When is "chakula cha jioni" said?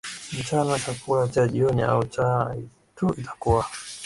0.79-1.81